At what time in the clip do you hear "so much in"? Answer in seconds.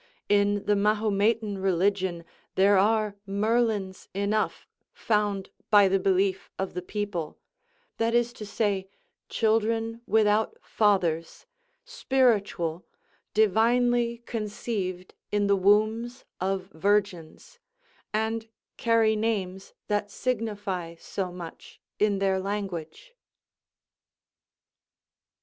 20.95-22.17